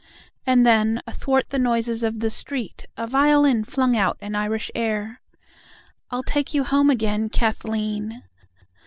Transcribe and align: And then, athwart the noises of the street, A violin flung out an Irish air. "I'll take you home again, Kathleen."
And 0.47 0.65
then, 0.65 0.99
athwart 1.05 1.51
the 1.51 1.59
noises 1.59 2.03
of 2.03 2.21
the 2.21 2.31
street, 2.31 2.87
A 2.97 3.05
violin 3.05 3.63
flung 3.63 3.95
out 3.95 4.17
an 4.19 4.33
Irish 4.33 4.71
air. 4.73 5.21
"I'll 6.09 6.23
take 6.23 6.55
you 6.55 6.63
home 6.63 6.89
again, 6.89 7.29
Kathleen." 7.29 8.23